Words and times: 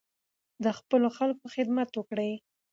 د 0.63 0.65
خپلو 0.77 1.07
خلکو 1.17 1.45
خدمت 1.55 1.89
وکړئ. 1.95 2.31